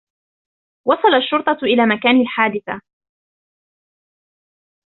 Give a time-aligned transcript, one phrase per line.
[0.87, 2.81] وصل الشرطة إلى مكان الحادثة.